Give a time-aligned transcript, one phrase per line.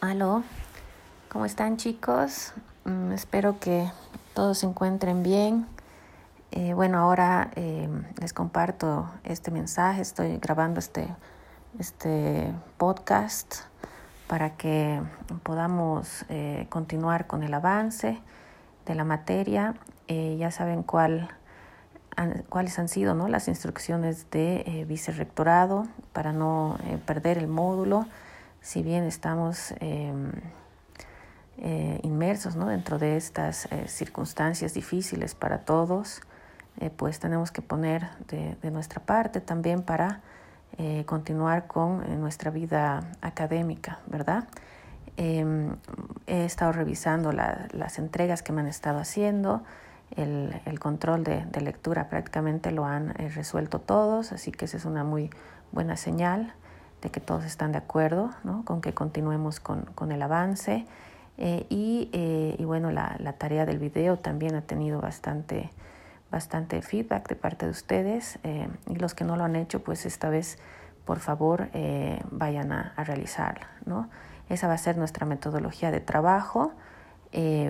[0.00, 0.44] Aló,
[1.28, 2.54] ¿cómo están chicos?
[2.86, 3.90] Mm, espero que
[4.32, 5.66] todos se encuentren bien.
[6.52, 7.86] Eh, bueno, ahora eh,
[8.18, 11.06] les comparto este mensaje, estoy grabando este,
[11.78, 13.56] este podcast
[14.26, 15.02] para que
[15.42, 18.22] podamos eh, continuar con el avance
[18.86, 19.74] de la materia.
[20.08, 21.28] ya saben cuál,
[22.48, 23.28] cuáles han sido ¿no?
[23.28, 28.06] las instrucciones de vicerrectorado para no perder el módulo
[28.60, 30.30] si bien estamos em,
[31.58, 32.66] eh, inmersos ¿no?
[32.66, 36.22] dentro de estas eh, circunstancias difíciles para todos,
[36.78, 40.20] eh, pues tenemos que poner de, nuestra parte también para
[41.04, 44.48] continuar con nuestra vida académica, ¿verdad?
[45.18, 45.76] Em,
[46.26, 49.62] he estado revisando las entregas que me han estado haciendo,
[50.16, 55.04] el, control de, de, lectura prácticamente lo han resuelto todos, así que esa es una
[55.04, 55.28] muy
[55.70, 56.54] buena señal
[57.02, 58.64] de que todos están de acuerdo ¿no?
[58.64, 60.86] con que continuemos con, con el avance.
[61.38, 65.70] Eh, y, eh, y, bueno, la, la, tarea del video también ha tenido bastante,
[66.30, 68.38] bastante feedback de parte de ustedes.
[68.42, 70.58] Eh, y los que no lo han hecho, pues esta vez,
[71.06, 71.70] por favor,
[72.30, 73.68] vayan a, a, realizarla.
[73.86, 74.10] ¿no?
[74.50, 76.72] Esa va a ser nuestra metodología de trabajo.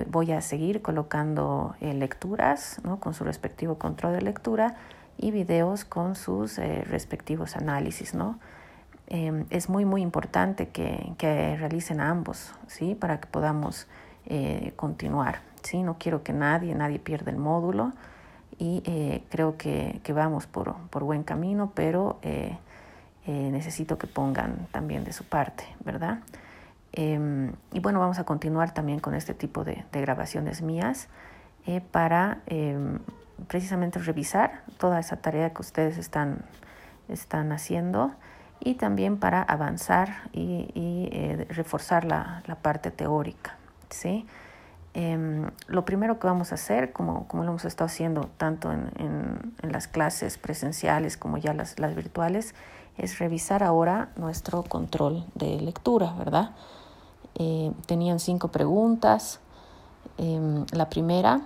[0.09, 2.99] voy a seguir colocando lecturas ¿no?
[2.99, 4.75] con su respectivo control de lectura
[5.17, 8.15] y videos con sus respectivos análisis.
[8.15, 8.41] ¿no?
[9.13, 12.95] Em, es muy, muy importante que, que, realicen ambos, ¿sí?
[12.95, 13.89] Para que podamos
[14.27, 15.83] eh, continuar, ¿sí?
[15.83, 17.93] No quiero que nadie, nadie pierda el módulo
[18.57, 22.57] y eh, creo que, que, vamos por, por, buen camino, pero eh,
[23.27, 26.21] necesito que pongan también de su parte, ¿verdad?
[26.93, 31.09] Em, y bueno, vamos a continuar también con este tipo de, de grabaciones mías
[31.93, 32.99] para em,
[33.47, 36.45] precisamente revisar toda esa tarea que ustedes están,
[37.09, 38.13] están haciendo
[38.61, 43.57] y también para avanzar y, eh, reforzar la, parte teórica.
[43.89, 44.27] ¿sí?
[44.93, 48.91] Em, lo primero que vamos a hacer, como, como lo hemos estado haciendo tanto en,
[48.99, 52.55] en, las clases presenciales como ya las, las, virtuales,
[52.99, 56.51] es revisar ahora nuestro control de lectura, ¿verdad?
[57.37, 59.41] Eh, tenían cinco preguntas.
[60.19, 61.41] Em, la primera,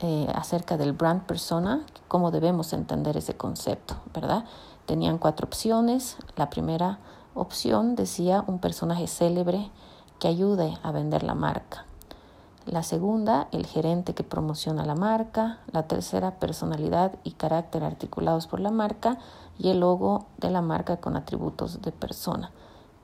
[0.00, 4.44] eh, acerca del brand persona, cómo debemos entender ese concepto, ¿verdad?
[4.86, 6.16] Tenían cuatro opciones.
[6.36, 6.98] La primera
[7.34, 9.70] opción decía un personaje célebre
[10.18, 11.84] que ayude a vender la marca.
[12.64, 15.58] La segunda, el gerente que promociona la marca.
[15.72, 19.18] La tercera, personalidad y carácter articulados por la marca.
[19.58, 22.50] Y el logo de la marca con atributos de persona.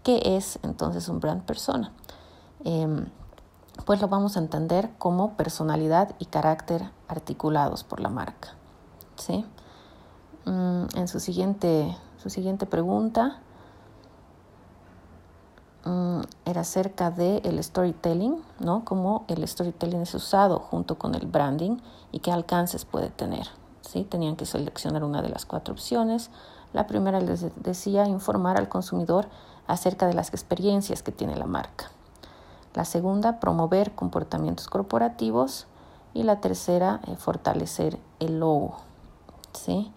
[0.02, 1.92] ¿Qué es entonces un brand persona?
[2.64, 3.06] Em,
[3.86, 8.56] pues lo vamos a entender como personalidad y carácter articulados por la marca.
[9.16, 9.44] ¿sí?
[10.44, 13.38] Mm, en su siguiente, su siguiente pregunta
[15.84, 18.84] mm, era acerca del el storytelling, ¿no?
[18.84, 21.78] Cómo el storytelling es usado junto con el branding
[22.10, 23.46] y qué alcances puede tener.
[23.82, 24.04] ¿sí?
[24.04, 26.30] Tenían que seleccionar una de las cuatro opciones.
[26.72, 29.28] La primera les decía informar al consumidor
[29.66, 31.90] acerca de las experiencias que tiene la marca.
[32.74, 35.66] La segunda, promover comportamientos corporativos.
[36.14, 38.76] Y la tercera, eh, fortalecer el logo.
[39.52, 39.92] ¿sí?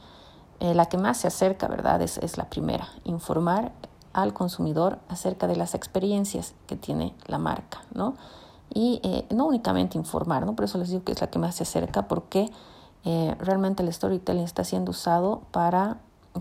[0.60, 2.02] Eh, la que más se acerca, ¿verdad?
[2.02, 3.72] Es, es, la primera, informar
[4.14, 8.16] al consumidor acerca de las experiencias que tiene la marca, ¿no?
[8.74, 10.56] Y eh, no únicamente informar, ¿no?
[10.56, 12.50] Por eso les digo que es la que más se acerca, porque
[13.04, 15.98] eh, realmente el storytelling está siendo usado para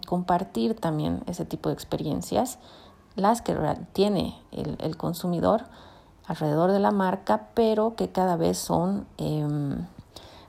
[0.07, 2.59] compartir también ese tipo de experiencias,
[3.17, 3.57] las que
[3.93, 5.65] tiene el, el consumidor
[6.27, 9.87] alrededor de la marca, pero que cada vez son em,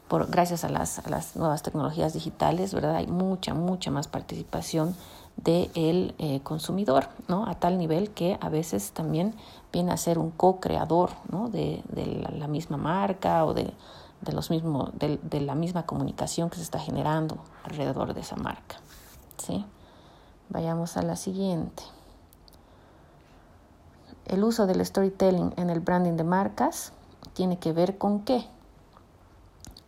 [0.07, 2.95] por, gracias a las, a las nuevas tecnologías digitales, ¿verdad?
[2.95, 4.95] Hay mucha, mucha más participación
[5.37, 7.47] del eh, consumidor, ¿no?
[7.47, 9.35] A tal nivel que a veces también
[9.73, 11.49] viene a ser un co-creador, ¿no?
[11.49, 13.73] De, de la, misma marca o de,
[14.21, 18.37] de los mismos, de, de, la misma comunicación que se está generando alrededor de esa
[18.37, 18.77] marca,
[19.37, 19.65] ¿sí?
[20.49, 21.83] Vayamos a la siguiente.
[24.25, 26.93] El uso del storytelling en el branding de marcas
[27.33, 28.47] tiene que ver con qué?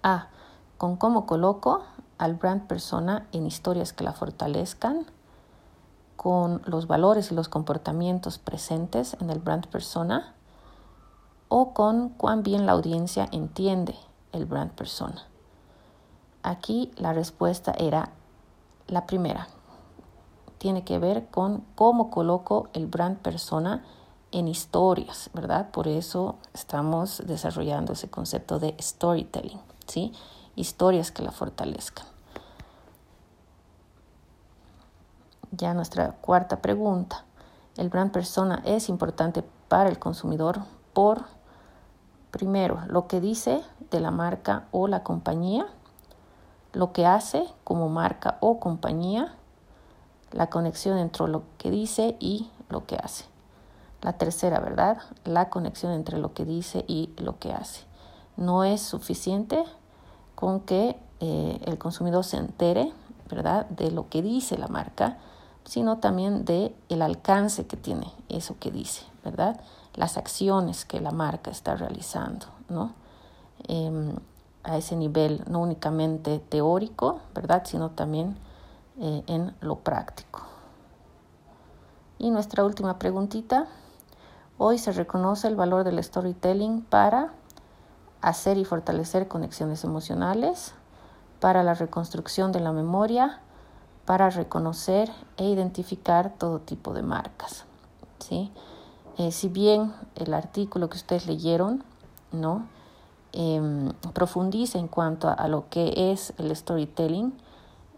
[0.08, 0.30] A.
[0.78, 1.84] Con cómo coloco
[2.18, 5.06] al brand persona en historias que la fortalezcan,
[6.16, 10.34] con los valores y los comportamientos presentes en el brand persona,
[11.50, 13.96] o con cuán bien la audiencia entiende
[14.32, 15.24] el brand persona.
[16.42, 18.12] Aquí la respuesta era
[18.88, 19.50] la primera.
[20.58, 23.84] Tiene que ver con cómo coloco el brand persona
[24.32, 25.70] en historias, ¿verdad?
[25.72, 29.60] Por eso estamos desarrollando ese concepto de storytelling.
[29.88, 30.14] ¿Sí?
[30.56, 32.06] Historias que la fortalezcan.
[35.52, 37.24] Ya nuestra cuarta pregunta.
[37.78, 40.62] el brand persona es importante para el consumidor
[40.94, 41.26] por,
[42.32, 45.68] primero, lo que dice de la marca o la compañía,
[46.74, 49.36] lo que hace como marca o compañía,
[50.32, 53.26] la conexión entre lo que dice y lo que hace.
[54.02, 54.98] La tercera, ¿verdad?
[55.24, 57.87] La conexión entre lo que dice y lo que hace.
[58.38, 59.64] No es suficiente
[60.36, 62.94] con que eh, el consumidor se entere,
[63.30, 65.18] ¿verdad?, de lo que dice la marca,
[65.66, 69.60] sino también de el alcance que tiene eso que dice, ¿verdad?
[69.96, 72.94] Las acciones que la marca está realizando, ¿no?
[73.68, 74.16] Em,
[74.64, 78.38] a ese nivel, no únicamente teórico, ¿verdad?, sino también
[79.00, 80.42] eh, en lo práctico.
[82.20, 83.68] Y nuestra última preguntita.
[84.58, 87.32] Hoy se reconoce el valor del storytelling para
[88.30, 90.74] hacer y fortalecer conexiones emocionales,
[91.40, 93.40] para la reconstrucción de la memoria,
[94.06, 97.66] para reconocer e identificar todo tipo de marcas.
[98.20, 98.52] ¿sí?
[99.18, 101.84] Eh, si bien el artículo que ustedes leyeron
[102.32, 102.68] ¿no?
[103.34, 107.34] Em, profundiza en cuanto a, lo que es el storytelling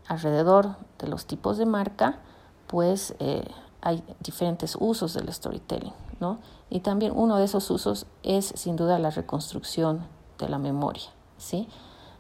[0.08, 2.20] alrededor de los tipos de marca,
[2.68, 3.48] pues eh,
[3.82, 5.94] hay diferentes usos del storytelling.
[6.20, 6.40] ¿no?
[6.70, 10.02] Y también uno de esos usos es sin duda la reconstrucción
[10.40, 11.10] de la memoria.
[11.38, 11.68] ¿sí?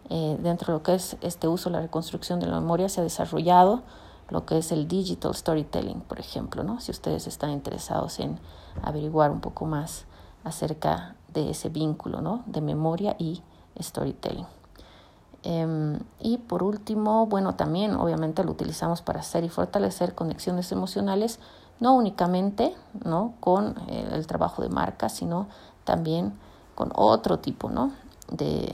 [0.09, 3.03] Eh, dentro de lo que es este uso, la reconstrucción de la memoria, se ha
[3.03, 3.83] desarrollado
[4.29, 6.79] lo que es el digital storytelling, por ejemplo, ¿no?
[6.79, 8.39] si ustedes están interesados en
[8.83, 10.05] averiguar un poco más
[10.43, 12.43] acerca de ese vínculo ¿no?
[12.45, 13.41] de memoria y
[13.79, 14.45] storytelling.
[15.43, 21.39] Em, y por último, bueno, también obviamente lo utilizamos para hacer y fortalecer conexiones emocionales,
[21.79, 22.75] no únicamente
[23.05, 23.33] ¿no?
[23.39, 25.47] con el trabajo de marca, sino
[25.85, 26.33] también
[26.75, 27.91] con otro tipo ¿no?
[28.31, 28.71] De,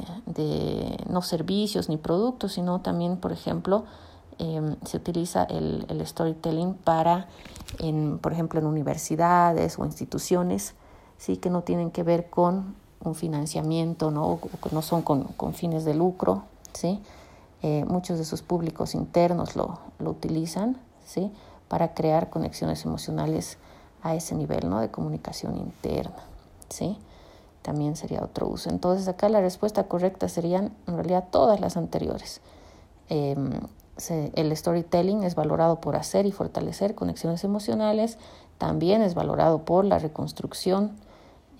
[1.09, 3.85] no servicios ni productos, sino también, por ejemplo,
[4.37, 7.27] em, se utiliza el, el, storytelling para,
[7.79, 10.75] en, por ejemplo, en universidades o instituciones,
[11.17, 14.39] sí que no tienen que ver con un financiamiento, no, o
[14.71, 16.43] no son con, con fines de lucro,
[16.73, 17.01] ¿sí?
[17.67, 21.31] Eh, muchos de sus públicos internos lo, lo utilizan ¿sí?
[21.67, 23.57] para crear conexiones emocionales
[24.03, 24.81] a ese nivel ¿no?
[24.81, 26.23] de comunicación interna.
[26.69, 26.99] ¿sí?
[27.65, 28.69] También sería otro uso.
[28.69, 32.39] Entonces acá la respuesta correcta serían en realidad todas las anteriores.
[33.09, 33.53] Em,
[34.35, 38.19] el storytelling es valorado por hacer y fortalecer conexiones emocionales,
[38.59, 40.91] también es valorado por la reconstrucción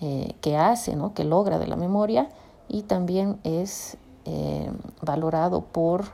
[0.00, 1.12] eh, que hace, ¿no?
[1.12, 2.28] que logra de la memoria
[2.68, 4.70] y también es eh,
[5.02, 6.04] valorado por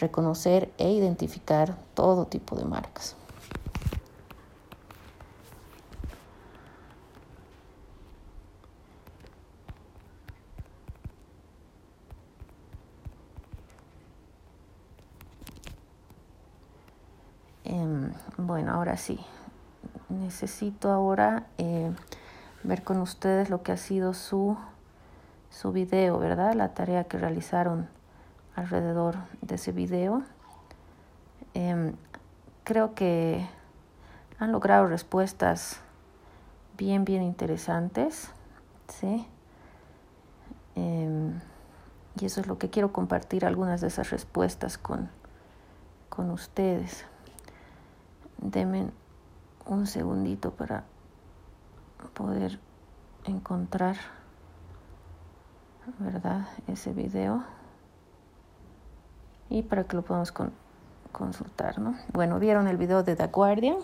[0.00, 3.14] reconocer e identificar todo tipo de marcas.
[17.68, 19.20] Em, bueno, ahora sí,
[20.08, 21.92] necesito ahora eh,
[22.64, 24.56] ver con ustedes lo que ha sido su
[25.50, 26.54] su video, ¿verdad?
[26.54, 27.88] La tarea que realizaron
[28.54, 30.22] alrededor de ese video.
[31.54, 31.94] Em,
[32.64, 33.46] creo que
[34.38, 35.80] han logrado respuestas
[36.76, 38.30] bien, bien interesantes,
[38.88, 39.26] ¿sí?
[40.74, 41.40] Em,
[42.20, 45.08] y eso es lo que quiero compartir, algunas de esas respuestas con,
[46.08, 47.04] con ustedes.
[48.38, 48.90] Denme
[49.66, 50.84] un segundito para
[52.14, 52.58] poder
[53.24, 53.96] encontrar
[55.98, 56.46] ¿verdad?
[56.66, 57.44] Ese video.
[59.48, 60.32] Y para que lo podamos
[61.12, 61.96] consultar, ¿no?
[62.12, 63.76] Bueno, vieron el video de The Guardian.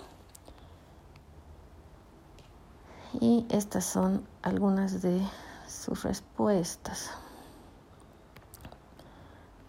[3.21, 5.23] Y estas son algunas de
[5.67, 7.11] sus respuestas.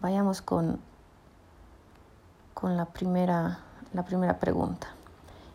[0.02, 0.80] Vayamos con,
[2.54, 3.60] con la, primera,
[3.96, 4.88] la primera pregunta.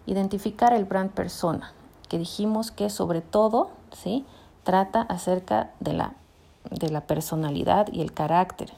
[0.06, 1.72] Identificar el brand persona,
[2.08, 4.24] que dijimos que sobre todo ¿sí?
[4.64, 6.14] trata acerca de la
[6.68, 8.72] de la personalidad y el carácter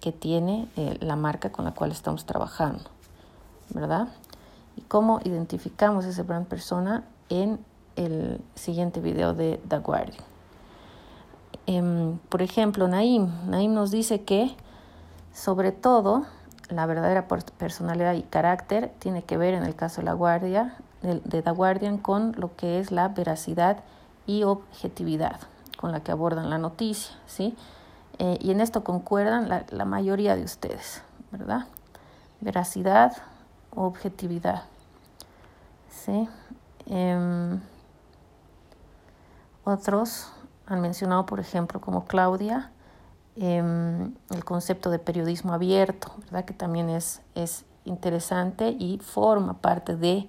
[0.00, 2.84] que tiene eh, la marca con la cual estamos trabajando,
[3.70, 4.08] ¿verdad?
[4.76, 7.58] Y cómo identificamos ese brand persona en
[7.96, 10.24] el siguiente video de The Guardian.
[11.66, 13.28] Em, por ejemplo, Naim.
[13.46, 14.56] Naim nos dice que,
[15.34, 16.24] sobre todo,
[16.70, 21.42] la verdadera personalidad y carácter tiene que ver, en el caso de la Guardia, de,
[21.42, 23.78] The Guardian, con lo que es la veracidad
[24.26, 25.40] y objetividad
[25.76, 27.56] con la que abordan la noticia, ¿sí?
[28.18, 31.66] Eh, y en esto concuerdan la, la, mayoría de ustedes, ¿verdad?
[32.40, 33.16] Veracidad,
[33.74, 34.64] objetividad,
[35.88, 36.28] ¿sí?
[36.86, 37.58] Eh,
[39.64, 40.32] otros
[40.66, 42.70] han mencionado, por ejemplo, como Claudia,
[43.42, 46.44] eh, el concepto de periodismo abierto, ¿verdad?
[46.44, 50.28] Que también es, es interesante y forma parte de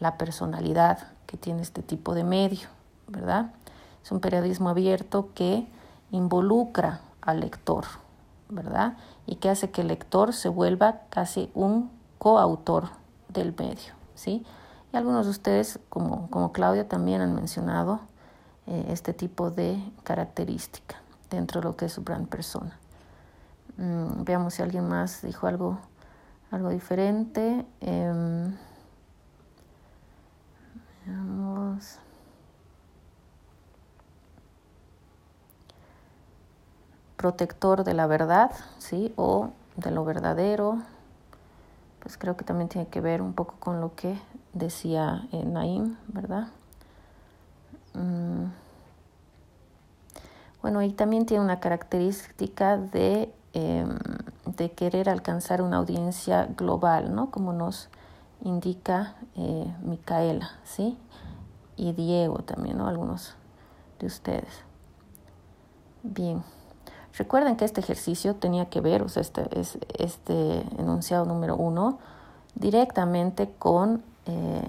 [0.00, 2.68] la personalidad que tiene este tipo de medio,
[3.06, 3.52] ¿verdad?
[4.02, 5.68] Es un periodismo abierto que
[6.10, 7.84] involucra al lector,
[8.48, 8.96] ¿verdad?
[9.26, 11.88] Y que hace que el lector se vuelva casi un
[12.18, 12.88] coautor
[13.28, 14.44] del medio, ¿sí?
[14.92, 18.00] Y algunos de ustedes, como, como Claudia, también han mencionado
[18.66, 20.96] eh, este tipo de característica
[21.30, 22.76] dentro de lo que es su gran persona.
[23.76, 25.78] Mm, veamos si alguien más dijo algo,
[26.50, 27.64] algo diferente.
[27.80, 28.54] Em,
[31.06, 31.98] veamos.
[37.16, 39.12] Protector de la verdad, ¿sí?
[39.16, 40.78] O de lo verdadero.
[42.00, 44.18] Pues creo que también tiene que ver un poco con lo que
[44.52, 46.48] decía eh, Naim, ¿verdad?
[47.94, 48.46] Mm.
[50.62, 53.96] Bueno, y también tiene una característica de, em,
[54.44, 57.30] de querer alcanzar una audiencia global, ¿no?
[57.30, 57.88] Como nos
[58.42, 60.98] indica eh, Micaela, ¿sí?
[61.76, 62.88] Y Diego también, ¿no?
[62.88, 63.34] Algunos
[63.98, 64.64] de ustedes.
[66.02, 66.42] Bien.
[67.16, 69.48] Recuerden que este ejercicio tenía que ver, o sea, este,
[69.98, 71.98] este enunciado número uno,
[72.54, 74.68] directamente con eh,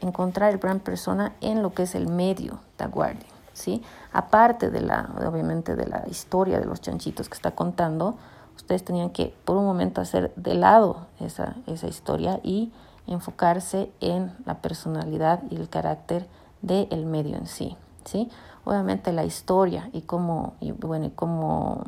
[0.00, 3.82] encontrar el brand persona en lo que es el medio de guardia, ¿sí?
[4.12, 8.16] Aparte de la, obviamente, de la historia de los chanchitos que está contando,
[8.54, 12.72] ustedes tenían que por un momento hacer de lado esa, esa historia y
[13.06, 16.26] enfocarse en la personalidad y el carácter
[16.60, 18.30] del medio en sí, ¿sí?
[18.64, 21.84] Obviamente la historia y cómo, y bueno, y cómo,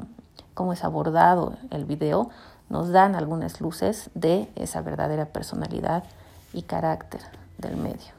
[0.54, 2.30] cómo es abordado el video
[2.70, 6.04] nos dan algunas luces de esa verdadera personalidad
[6.52, 7.20] y carácter
[7.56, 8.12] del medio.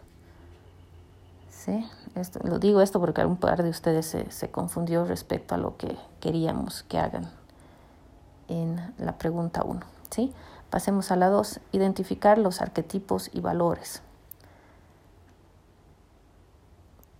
[1.52, 1.86] ¿Sí?
[2.16, 5.78] Esto, lo digo esto porque algún par de ustedes se, se confundió respecto a lo
[5.78, 7.30] que queríamos que hagan
[8.50, 9.80] en la pregunta 1.
[10.10, 10.34] ¿sí?
[10.70, 14.02] Pasemos a la 2, identificar los arquetipos y valores.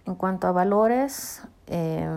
[0.06, 2.10] En cuanto a valores, eh,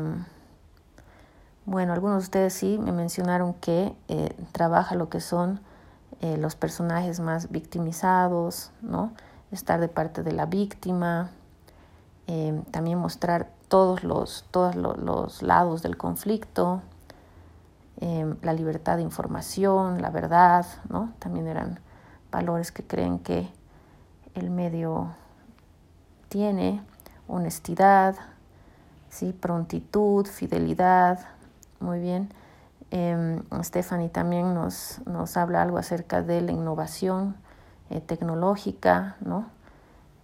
[1.67, 5.61] bueno, algunos de ustedes sí me mencionaron que eh, trabaja lo que son
[6.21, 9.13] eh, los personajes más victimizados, ¿no?
[9.51, 11.31] estar de parte de la víctima,
[12.27, 16.83] eh, también mostrar todos los, todos los, lados del conflicto,
[18.43, 21.13] la libertad de información, la verdad, ¿no?
[21.21, 21.79] también eran
[22.33, 23.49] valores que creen que
[24.35, 25.15] el medio
[26.29, 26.83] tiene,
[27.29, 28.17] honestidad,
[29.09, 29.33] ¿sí?
[29.33, 31.21] prontitud, fidelidad,
[31.79, 32.31] muy bien.
[32.91, 37.37] Eh, Stephanie también nos, nos habla algo acerca de la innovación
[37.91, 39.47] eh, tecnológica, ¿no?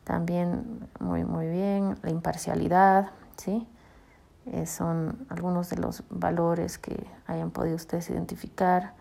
[0.08, 3.68] También muy, muy bien, la imparcialidad, ¿sí?
[4.46, 8.94] Eh, son algunos de los valores que hayan podido ustedes identificar.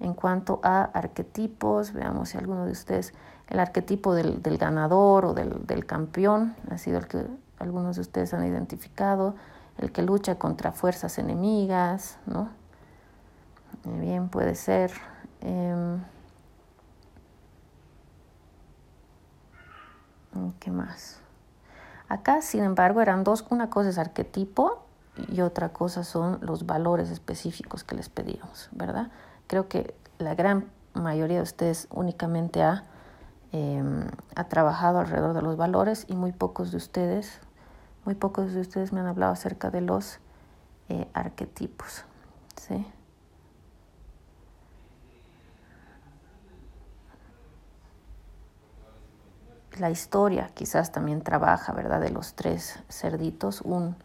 [0.00, 3.12] En cuanto a arquetipos, veamos si alguno de ustedes,
[3.48, 7.26] el arquetipo del, del ganador o del, del, campeón ha sido el que
[7.58, 9.34] algunos de ustedes han identificado,
[9.76, 12.48] el que lucha contra fuerzas enemigas, ¿no?
[13.84, 14.90] Bien, puede ser.
[15.42, 16.00] Em,
[20.60, 21.20] ¿Qué más?
[22.08, 23.44] Acá, sin embargo, eran dos.
[23.50, 24.86] Una cosa es arquetipo
[25.28, 29.10] y otra cosa son los valores específicos que les pedíamos, ¿verdad?
[29.46, 32.84] Creo que la gran mayoría de ustedes únicamente ha,
[33.52, 37.40] em, ha trabajado alrededor de los valores y muy pocos de ustedes,
[38.04, 40.20] muy pocos de ustedes me han hablado acerca de los
[40.88, 42.04] eh, arquetipos,
[42.56, 42.86] ¿sí?
[49.78, 52.00] La historia quizás también trabaja, ¿verdad?
[52.00, 53.96] De los tres cerditos, un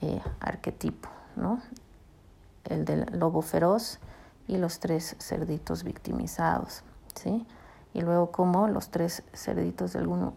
[0.00, 1.60] eh, arquetipo, ¿no?
[2.64, 3.98] El del lobo feroz
[4.46, 6.82] y los tres cerditos victimizados,
[7.14, 7.46] ¿sí?
[7.94, 10.34] Y luego como los tres cerditos de algún,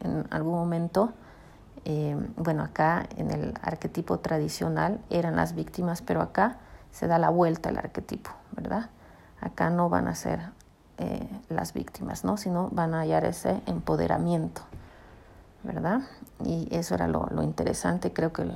[0.00, 1.12] en algún momento,
[1.84, 6.58] eh, bueno, acá en el arquetipo tradicional eran las víctimas, pero acá
[6.90, 8.90] se da la vuelta el arquetipo, ¿verdad?
[9.40, 10.40] Acá no van a ser
[10.98, 12.36] eh, las víctimas, ¿no?
[12.36, 14.62] sino van a hallar ese empoderamiento,
[15.62, 16.02] ¿verdad?
[16.44, 18.46] Y eso era lo, lo interesante, creo que,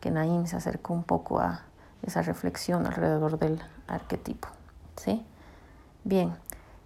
[0.00, 1.62] que Naim se acercó un poco a
[2.02, 4.48] esa reflexión alrededor del arquetipo,
[4.96, 5.24] ¿sí?
[6.04, 6.34] Bien,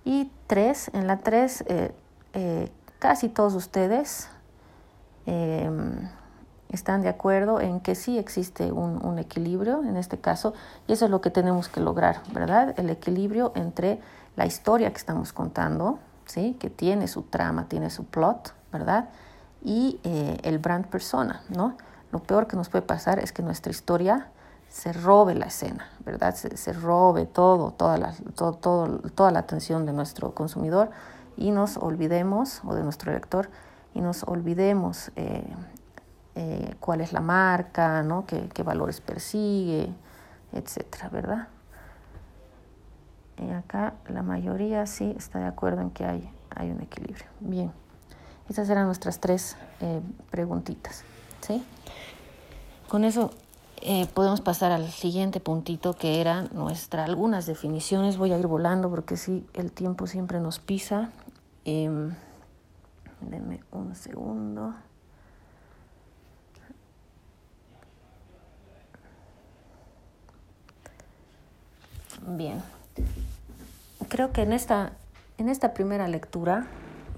[0.04, 1.92] y tres, en la tres, eh,
[2.34, 4.28] eh, casi todos ustedes
[5.26, 6.08] em,
[6.68, 10.54] están de acuerdo en que sí existe un, un, equilibrio en este caso,
[10.86, 12.74] y eso es lo que tenemos que lograr, ¿verdad?
[12.78, 14.00] El equilibrio entre
[14.36, 16.56] la historia que estamos contando, ¿sí?
[16.60, 19.08] que tiene su trama, tiene su plot, ¿verdad?
[19.62, 21.76] Y eh, el brand persona, ¿no?
[22.12, 24.28] Lo peor que nos puede pasar es que nuestra historia
[24.68, 26.34] se robe la escena, ¿verdad?
[26.34, 28.54] Se, robe todo, toda la, todo,
[29.14, 30.90] toda la atención de nuestro consumidor
[31.36, 33.48] y nos olvidemos, o de nuestro lector,
[33.94, 35.42] y nos olvidemos eh,
[36.34, 38.26] eh, cuál es la marca, ¿no?
[38.26, 39.94] qué valores persigue,
[40.52, 41.48] etcétera, ¿verdad?
[43.38, 47.26] Y acá la mayoría sí está de acuerdo en que hay, hay un equilibrio.
[47.40, 47.70] Bien,
[48.48, 50.00] esas eran nuestras tres eh,
[50.30, 51.04] preguntitas.
[51.40, 51.62] ¿sí?
[52.88, 53.30] Con eso
[53.82, 58.16] eh, podemos pasar al siguiente puntito que eran nuestras algunas definiciones.
[58.16, 61.10] Voy a ir volando porque sí, el tiempo siempre nos pisa.
[61.64, 61.90] Eh,
[63.20, 64.74] denme un segundo.
[72.28, 72.60] Bien,
[74.16, 74.92] creo que en esta,
[75.36, 76.64] en esta primera lectura,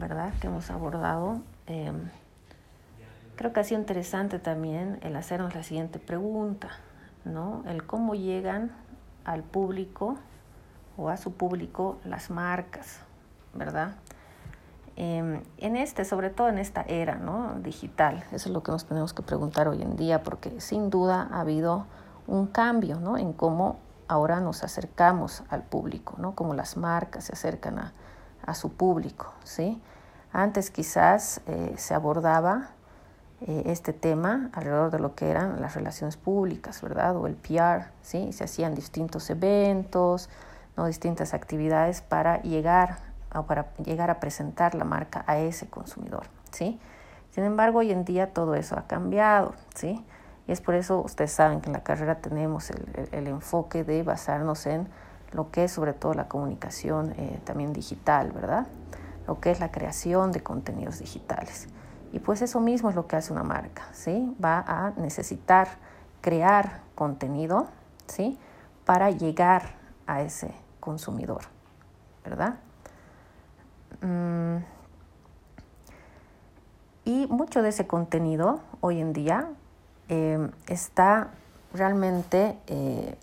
[0.00, 1.92] ¿verdad?, que hemos abordado, eh,
[3.36, 6.70] creo que ha sido interesante también el hacernos la siguiente pregunta,
[7.24, 7.62] ¿no?
[7.68, 8.72] El cómo llegan
[9.24, 10.16] al público
[10.96, 12.98] o a su público las marcas,
[13.54, 13.94] ¿verdad?
[14.96, 17.60] Eh, en este, sobre todo en esta era ¿no?
[17.60, 21.28] digital, eso es lo que nos tenemos que preguntar hoy en día, porque sin duda
[21.30, 21.86] ha habido
[22.26, 23.16] un cambio ¿no?
[23.16, 23.78] en cómo
[24.08, 26.34] ahora nos acercamos al público, ¿no?
[26.34, 27.92] Como las marcas se acercan a,
[28.44, 29.80] a su público, ¿sí?
[30.32, 32.70] Antes quizás eh, se abordaba
[33.40, 37.16] eh, este tema alrededor de lo que eran las relaciones públicas, ¿verdad?
[37.16, 38.32] O el PR, ¿sí?
[38.32, 40.28] Se hacían distintos eventos,
[40.76, 40.86] ¿no?
[40.86, 42.98] distintas actividades para llegar,
[43.34, 46.80] o para llegar a presentar la marca a ese consumidor, ¿sí?
[47.30, 50.04] Sin embargo, hoy en día todo eso ha cambiado, ¿sí?
[50.48, 54.02] Y es por eso ustedes saben que en la carrera tenemos el, el, enfoque de
[54.02, 54.88] basarnos en
[55.32, 58.66] lo que es sobre todo la comunicación eh, también digital, ¿verdad?
[59.26, 61.68] Lo que es la creación de contenidos digitales.
[62.12, 64.34] Y pues eso mismo es lo que hace una marca, ¿sí?
[64.42, 65.68] Va a necesitar
[66.22, 67.66] crear contenido,
[68.06, 68.38] ¿sí?
[68.86, 69.74] Para llegar
[70.06, 71.42] a ese consumidor,
[72.24, 72.54] ¿verdad?
[74.00, 74.64] Mm.
[77.04, 79.50] Y mucho de ese contenido hoy en día
[80.08, 81.28] eh, está
[81.72, 83.16] realmente eh,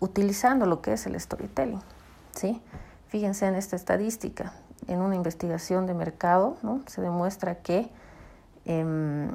[0.00, 1.80] utilizando lo que es el storytelling.
[2.34, 2.62] ¿sí?
[3.08, 4.52] Fíjense en esta estadística.
[4.88, 6.80] En una investigación de mercado ¿no?
[6.86, 7.90] se demuestra que
[8.64, 9.30] eh,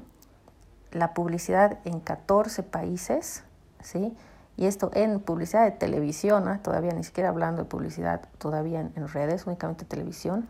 [0.92, 3.44] la publicidad en 14 países,
[3.82, 4.16] ¿sí?
[4.58, 9.08] y esto en publicidad de televisión, todavía ni siquiera hablando de publicidad todavía en, en
[9.08, 10.48] redes, únicamente televisión,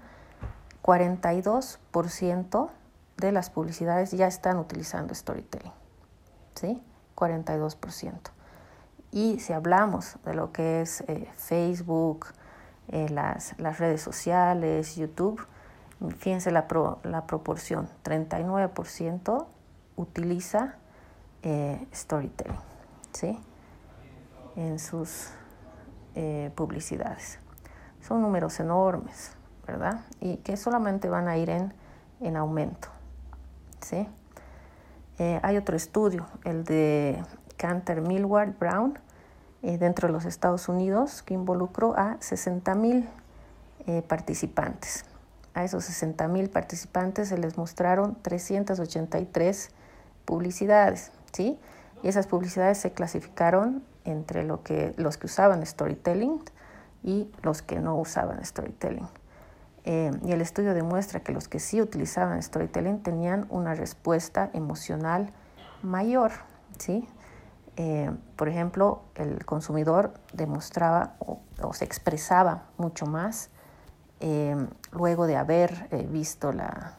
[0.81, 2.69] 42%
[3.17, 5.76] de las publicidades ya están utilizando storytelling.
[6.57, 6.81] ¿Sí?
[7.15, 8.13] 42%.
[9.11, 12.27] Y si hablamos de lo que es eh, Facebook,
[12.89, 15.45] eh, las, las, redes sociales, YouTube,
[16.17, 19.45] fíjense la, pro, la proporción, 39%
[19.95, 20.75] utiliza
[21.41, 22.59] eh, storytelling
[23.13, 23.39] ¿sí?
[24.55, 25.29] en sus
[26.55, 27.37] publicidades.
[28.01, 29.33] Son números enormes,
[29.67, 29.99] ¿verdad?
[30.19, 31.71] Y que solamente van a ir en,
[32.21, 32.87] en aumento.
[33.81, 34.07] ¿sí?
[35.19, 37.23] Eh, hay otro estudio, el de
[37.57, 38.99] Canter Millward Brown,
[39.63, 43.09] eh, dentro de los Estados Unidos, que involucró a 60 mil
[43.87, 45.05] eh, participantes.
[45.55, 49.71] A esos 60 mil participantes se les mostraron 383
[50.25, 51.57] publicidades, ¿sí?
[52.03, 56.43] Y esas publicidades se clasificaron entre lo que, los que usaban storytelling
[57.01, 59.07] y los que no usaban storytelling.
[59.89, 65.31] Eh, y el estudio demuestra que los que sí utilizaban storytelling tenían una respuesta emocional
[65.81, 66.33] mayor.
[66.77, 67.07] ¿sí?
[67.77, 73.49] Eh, por ejemplo, el consumidor demostraba o, o se expresaba mucho más
[74.19, 74.55] eh,
[74.93, 76.93] luego de haber eh, visto la,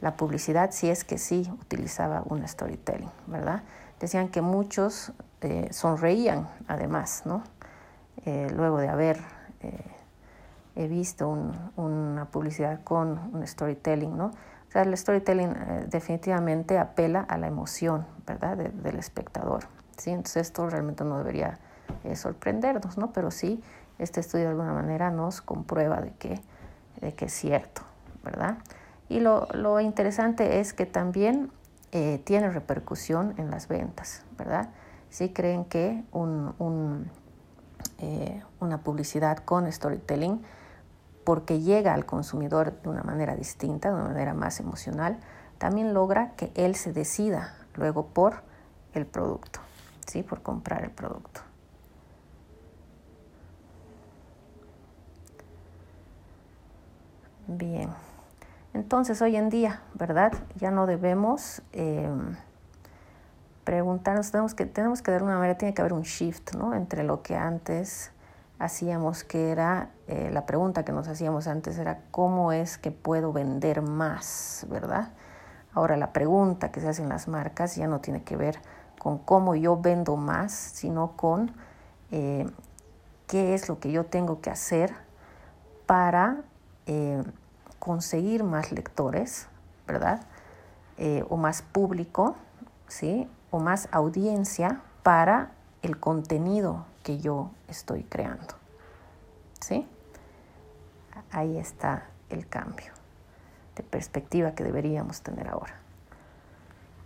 [0.00, 3.64] la, publicidad, si es que sí utilizaba un storytelling, ¿verdad?
[3.98, 7.42] Decían que muchos eh, sonreían además, ¿no?
[8.24, 9.20] luego de haber
[10.76, 14.26] he visto un, una publicidad con un storytelling, ¿no?
[14.26, 19.64] O sea, el storytelling eh, definitivamente apela a la emoción, ¿verdad?, de, del espectador,
[19.96, 20.10] ¿sí?
[20.10, 21.58] Entonces esto realmente no debería
[22.04, 23.12] eh, sorprendernos, ¿no?
[23.12, 23.62] Pero sí,
[23.98, 26.40] este estudio de alguna manera nos comprueba de que,
[27.00, 27.82] de que es cierto,
[28.22, 28.58] ¿verdad?
[29.08, 31.50] Y lo, lo interesante es que también
[31.92, 34.70] eh, tiene repercusión en las ventas, ¿verdad?
[35.08, 37.10] Si creen que un, un,
[38.60, 40.42] una publicidad con storytelling
[41.26, 45.18] porque llega al consumidor de una manera distinta, de una manera más emocional,
[45.58, 48.44] también logra que él se decida luego por
[48.94, 49.58] el producto,
[50.06, 50.22] ¿sí?
[50.22, 51.40] por comprar el producto.
[57.48, 57.90] Bien,
[58.72, 60.32] entonces hoy en día, ¿verdad?
[60.54, 62.08] Ya no debemos eh,
[63.64, 66.72] preguntarnos, tenemos que, tenemos que de alguna manera, tiene que haber un shift, ¿no?
[66.72, 68.12] Entre lo que antes
[68.58, 73.32] hacíamos que era, eh, la pregunta que nos hacíamos antes era cómo es que puedo
[73.32, 75.12] vender más, ¿verdad?
[75.74, 78.58] Ahora la pregunta que se hacen las marcas ya no tiene que ver
[78.98, 81.52] con cómo yo vendo más, sino con
[82.10, 82.46] eh,
[83.26, 84.94] qué es lo que yo tengo que hacer
[85.84, 86.38] para
[86.86, 87.22] eh,
[87.78, 89.48] conseguir más lectores,
[89.86, 90.20] ¿verdad?
[91.28, 92.36] o más público,
[92.88, 93.28] ¿sí?
[93.50, 95.50] O más audiencia para
[95.82, 98.54] el contenido que yo estoy creando.
[99.60, 99.86] ¿Sí?
[101.30, 102.92] Ahí está el cambio
[103.76, 105.74] de perspectiva que deberíamos tener ahora.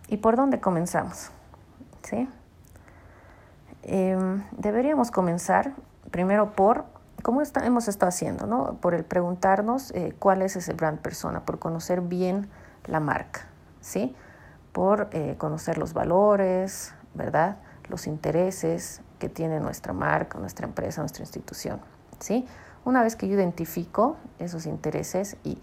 [0.07, 1.29] ¿Y por dónde comenzamos?
[2.01, 2.27] ¿Sí?
[3.83, 5.73] Em, deberíamos comenzar
[6.09, 6.85] primero por,
[7.21, 8.77] como hemos estado haciendo, ¿no?
[8.81, 12.49] por el preguntarnos eh, cuál es ese brand persona, por conocer bien
[12.87, 13.41] la marca,
[13.81, 14.15] ¿sí?
[14.71, 17.57] por eh, conocer los valores, ¿verdad?
[17.87, 21.79] los intereses que tiene nuestra marca, nuestra empresa, nuestra institución.
[22.19, 22.47] ¿sí?
[22.85, 25.59] Una vez que yo identifico esos intereses y,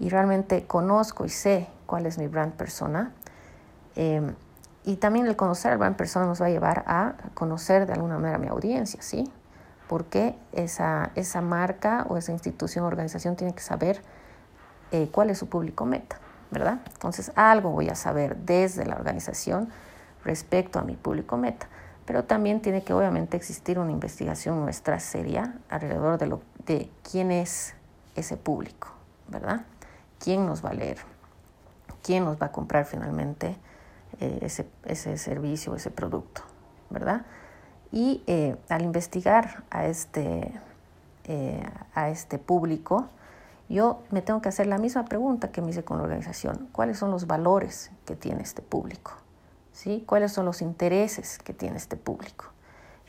[0.00, 3.12] y realmente conozco y sé cuál es mi brand persona,
[3.94, 4.34] em,
[4.84, 8.18] y también el conocer al brand persona nos va a llevar a conocer de alguna
[8.18, 9.30] manera mi audiencia, ¿sí?
[9.88, 14.02] Porque esa, esa marca o esa institución o organización tiene que saber
[14.90, 16.18] eh, cuál es su público meta,
[16.50, 16.80] ¿verdad?
[16.92, 19.68] Entonces algo voy a saber desde la organización
[20.24, 21.68] respecto a mi público meta.
[22.06, 27.32] Pero también tiene que obviamente existir una investigación nuestra seria alrededor de, lo, de quién
[27.32, 27.74] es
[28.14, 28.88] ese público,
[29.28, 29.62] ¿verdad?
[30.18, 30.98] ¿Quién nos va a leer?
[32.02, 33.56] ¿Quién nos va a comprar finalmente
[34.20, 36.42] eh, ese, ese servicio, ese producto,
[36.90, 37.26] ¿verdad?
[37.92, 40.52] Y eh, al investigar a este,
[41.24, 43.08] eh, a este público,
[43.68, 46.68] yo me tengo que hacer la misma pregunta que me hice con la organización.
[46.72, 49.12] ¿Cuáles son los valores que tiene este público?
[49.76, 50.02] ¿Sí?
[50.06, 52.46] cuáles son los intereses que tiene este público.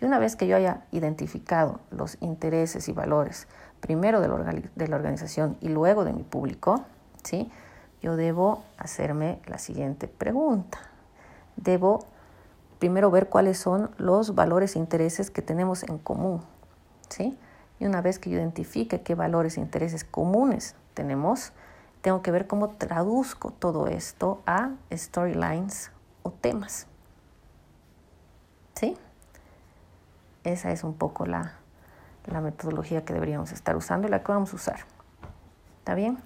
[0.02, 3.48] Y una vez que yo haya identificado los intereses y valores,
[3.80, 6.84] primero de la, organización y luego de mi público,
[7.24, 7.50] ¿sí?
[8.02, 10.78] yo debo hacerme la siguiente pregunta.
[11.56, 12.06] Debo
[12.80, 16.42] primero ver cuáles son los valores e intereses que tenemos en común.
[17.08, 17.40] ¿sí?
[17.80, 21.54] Y una vez que yo identifique qué valores e intereses comunes tenemos,
[22.02, 25.92] tengo que ver cómo traduzco todo esto a storylines
[26.32, 26.88] temas.
[28.76, 28.98] ¿Sí?
[30.44, 31.54] Esa es un poco la,
[32.42, 34.80] metodología que deberíamos estar usando y la que vamos a usar.
[35.80, 36.20] ¿Está bien?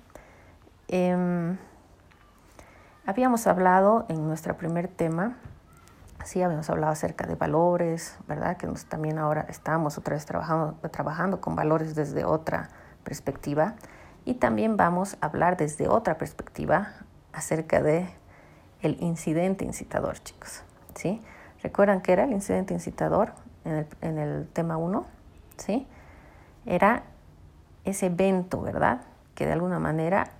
[0.87, 1.57] Em,
[3.05, 5.37] habíamos hablado en nuestro primer tema,
[6.23, 8.57] sí, habíamos hablado acerca de valores, ¿verdad?
[8.57, 12.69] Que nos, también ahora estamos otra vez trabajando, trabajando con valores desde otra
[13.03, 13.75] perspectiva.
[14.25, 16.89] Y también vamos a hablar desde otra perspectiva
[17.33, 18.09] acerca de
[18.82, 20.63] el incidente incitador, chicos.
[20.96, 21.22] ¿sí?
[21.62, 23.34] ¿Recuerdan qué era el incidente incitador
[23.65, 25.06] en el, en el tema 1?
[25.58, 25.88] ¿sí?
[26.65, 27.04] Era
[27.86, 29.02] ese evento, ¿verdad?
[29.36, 30.32] Que de alguna manera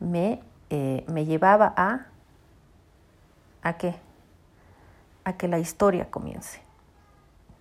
[0.00, 2.06] me, eh, me llevaba a...
[3.62, 3.96] ¿A qué?
[5.24, 6.60] A que la historia comience.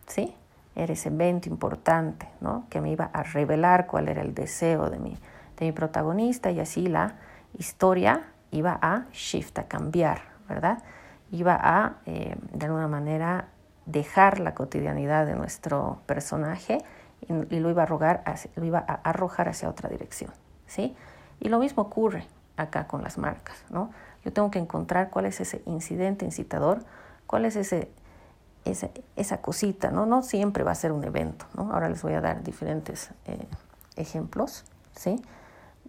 [0.06, 0.36] ¿Sí?
[0.76, 2.66] Era ese evento importante, ¿no?
[2.70, 5.18] Que me iba a revelar cuál era el deseo de mi,
[5.58, 7.16] de mi protagonista y así la
[7.58, 10.84] historia iba a shift, a cambiar, ¿verdad?
[11.32, 13.50] Iba a, eh, de alguna manera,
[13.86, 16.80] dejar la cotidianidad de nuestro personaje
[17.22, 18.24] y, lo, iba a rogar
[18.56, 20.32] lo iba a arrojar hacia otra dirección,
[20.68, 20.96] ¿sí?
[21.40, 23.92] Y lo mismo ocurre acá con las marcas, ¿no?
[24.24, 26.84] Yo tengo que encontrar cuál es ese incidente incitador,
[27.26, 27.90] cuál es ese,
[28.66, 30.06] esa, esa cosita, ¿no?
[30.06, 31.72] No siempre va a ser un evento, ¿no?
[31.74, 33.48] Ahora les voy a dar diferentes eh,
[33.96, 35.22] ejemplos, ¿sí?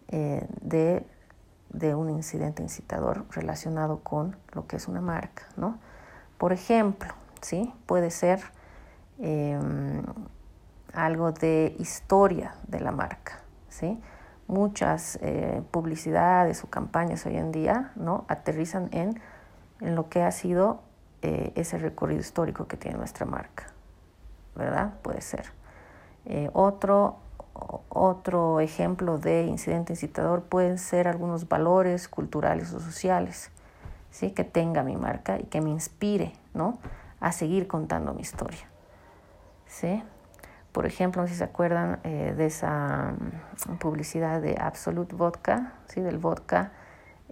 [0.08, 1.04] Eh, de
[1.70, 5.78] de un incidente incitador relacionado con lo que es una marca, ¿no?
[6.38, 7.72] Por ejemplo, ¿sí?
[7.86, 8.40] Puede ser
[9.18, 10.02] em,
[10.92, 14.00] algo de historia de la marca, ¿sí?
[14.46, 18.24] Muchas eh, publicidades o campañas hoy en día, ¿no?
[18.28, 19.20] Aterrizan en,
[19.80, 20.80] en lo que ha sido
[21.20, 23.66] eh, ese recorrido histórico que tiene nuestra marca,
[24.54, 24.94] ¿verdad?
[25.02, 25.52] Puede ser.
[26.24, 27.18] Eh, otro
[27.88, 33.50] otro ejemplo de incidente incitador pueden ser algunos valores culturales o sociales
[34.10, 34.30] ¿sí?
[34.30, 36.78] que tenga mi marca y que me inspire ¿no?
[37.20, 38.68] a seguir contando mi historia.
[39.66, 40.02] ¿sí?
[40.72, 43.14] Por ejemplo, si se acuerdan eh, de esa
[43.68, 46.00] mm, publicidad de Absolute Vodka, ¿sí?
[46.00, 46.72] del vodka,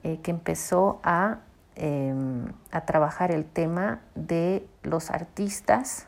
[0.03, 1.39] eh, que empezó a,
[1.77, 6.07] em, a trabajar el tema de los artistas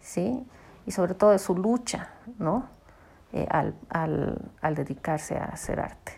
[0.00, 0.46] ¿sí?
[0.86, 2.77] y sobre todo de su lucha, ¿no?
[3.32, 6.12] Eh, al, al, al, dedicarse a hacer arte.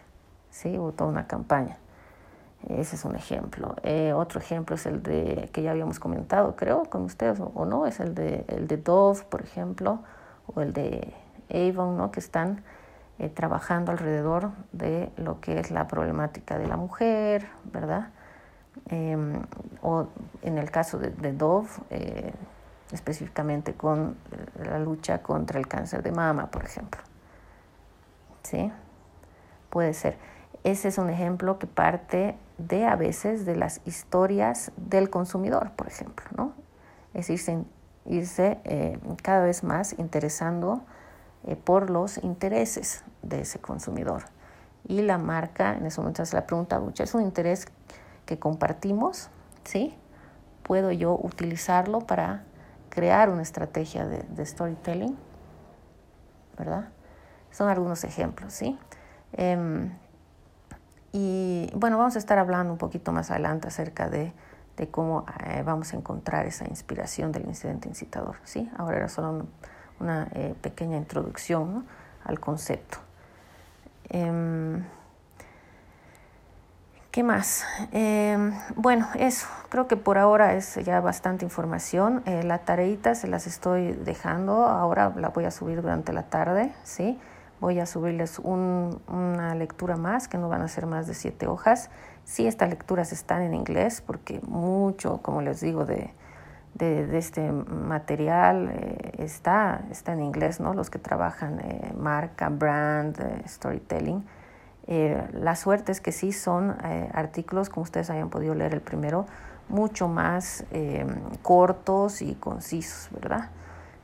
[0.50, 0.78] ¿sí?
[0.78, 1.76] Hubo toda una campaña.
[2.68, 3.74] Ese es un ejemplo.
[3.82, 7.86] Eh, otro ejemplo es el de que ya habíamos comentado, creo, con ustedes, o, no,
[7.86, 10.00] es el de, el de Dove, por ejemplo,
[10.46, 11.12] o el de
[11.50, 12.12] Avon, ¿no?
[12.12, 12.62] que están
[13.18, 18.10] eh, trabajando alrededor de lo que es la problemática de la mujer, ¿verdad?
[18.86, 19.42] Em,
[19.82, 20.06] o
[20.42, 22.32] en el caso de, de Dove, eh,
[22.92, 24.16] específicamente con
[24.62, 27.00] la lucha contra el cáncer de mama, por ejemplo.
[28.42, 28.72] ¿Sí?
[29.70, 30.18] Puede ser.
[30.64, 35.86] Ese es un ejemplo que parte de a veces de las historias del consumidor, por
[35.86, 36.52] ejemplo, ¿no?
[37.14, 37.64] Es irse,
[38.04, 40.82] irse eh, cada vez más interesando
[41.46, 44.24] eh, por los intereses de ese consumidor.
[44.86, 47.66] Y la marca, en ese momento hace la pregunta, ¿es un interés
[48.26, 49.30] que compartimos?
[49.64, 49.94] ¿Sí?
[50.62, 52.44] ¿Puedo yo utilizarlo para
[52.90, 55.16] crear una estrategia de, storytelling?
[56.58, 56.90] ¿Verdad?
[57.50, 58.78] Son algunos ejemplos, ¿sí?
[59.32, 59.90] Em,
[61.12, 64.32] y bueno, vamos a estar hablando un poquito más adelante acerca de,
[64.76, 68.70] de cómo eh, vamos a encontrar esa inspiración del incidente incitador, ¿sí?
[68.76, 69.46] Ahora era solo
[69.98, 71.86] una eh, pequeña introducción
[72.24, 72.98] al concepto.
[77.10, 77.64] ¿Qué más?
[77.90, 82.22] Em, bueno, eso, creo que por ahora es ya bastante información.
[82.24, 86.72] Eh, la tareita se las estoy dejando, ahora la voy a subir durante la tarde,
[86.84, 87.18] ¿sí?
[87.58, 91.90] Voy a subirles una lectura más, que no van a ser más de siete hojas.
[92.22, 96.14] Sí, estas lecturas están en inglés, porque mucho, como les digo, de,
[96.74, 100.74] de, este material eh, está, está en inglés, ¿no?
[100.74, 103.18] Los que trabajan eh, marca, brand,
[104.86, 106.76] eh, la suerte es que sí son
[107.12, 109.26] artículos, como ustedes hayan podido leer el primero,
[109.68, 110.64] mucho más
[111.42, 113.50] cortos y concisos, ¿verdad?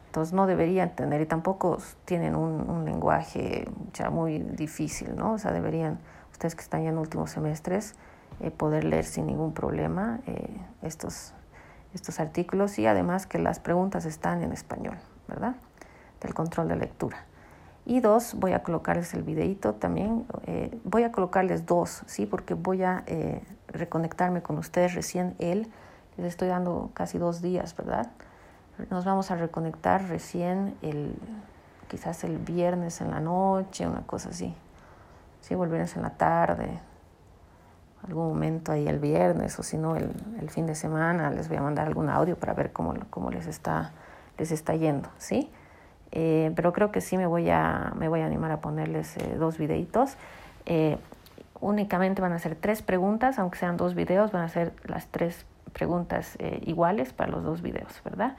[0.07, 5.33] Entonces no deberían tener, y tampoco tienen un, lenguaje ya muy difícil, ¿no?
[5.33, 5.99] O sea, deberían,
[6.31, 7.95] ustedes que están ya en últimos semestres,
[8.57, 10.21] poder leer sin ningún problema
[10.83, 11.35] estos
[11.97, 15.57] estos artículos y además que las preguntas están en español, ¿verdad?
[16.21, 17.25] Del control de lectura.
[17.87, 20.27] Y dos, voy a colocarles el videito también.
[20.47, 22.27] Eh, voy a colocarles dos, ¿sí?
[22.27, 25.71] Porque voy a eh, reconectarme con ustedes recién él.
[26.17, 28.11] Les estoy dando casi dos días, ¿verdad?
[28.91, 31.15] Nos vamos a reconectar recién el,
[31.89, 34.53] quizás el viernes en la noche, una cosa así.
[35.41, 36.81] Sí, volvemos en la tarde,
[38.07, 41.57] algún momento ahí el viernes o si no el, el, fin de semana les voy
[41.57, 43.93] a mandar algún audio para ver cómo, cómo les, está,
[44.39, 45.51] les está yendo, ¿sí?
[46.13, 49.37] Eh, pero creo que sí me voy a, me voy a animar a ponerles eh,
[49.37, 50.17] dos videitos.
[50.65, 50.99] Eh,
[51.61, 55.47] únicamente van a ser tres preguntas, aunque sean dos videos, van a ser las tres
[55.73, 58.37] preguntas iguales para los dos videos, ¿verdad?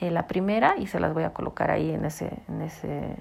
[0.00, 3.16] la primera, y se las voy a colocar ahí en ese, en ese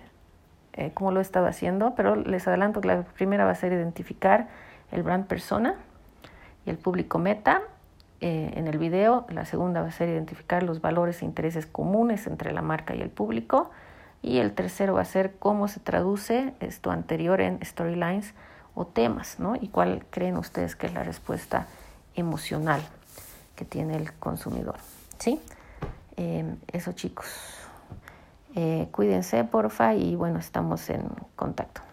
[0.93, 4.47] como lo he estado haciendo, pero les adelanto que la primera va a ser identificar
[4.91, 5.73] el brand persona
[6.67, 7.63] y el público meta.
[8.19, 12.27] Eh, en el video, la segunda va a ser identificar los valores e intereses comunes
[12.27, 13.71] entre la marca y el público.
[14.21, 18.33] Y el tercero va a ser cómo se traduce esto anterior en storylines
[18.73, 19.55] o temas, ¿no?
[19.55, 21.67] Y cuál creen ustedes que es la respuesta
[22.15, 22.81] emocional
[23.55, 24.77] que tiene el consumidor,
[25.19, 25.39] ¿sí?
[26.15, 27.27] Eh, eso chicos.
[28.55, 31.03] Eh, cuídense, porfa, y bueno, estamos en
[31.35, 31.86] contacto.